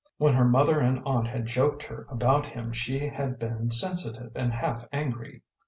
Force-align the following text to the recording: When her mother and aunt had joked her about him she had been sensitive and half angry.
When 0.17 0.33
her 0.33 0.45
mother 0.49 0.79
and 0.79 0.99
aunt 1.05 1.27
had 1.27 1.45
joked 1.45 1.83
her 1.83 2.07
about 2.09 2.47
him 2.47 2.73
she 2.73 2.97
had 3.07 3.37
been 3.37 3.69
sensitive 3.69 4.31
and 4.35 4.51
half 4.51 4.87
angry. 4.91 5.43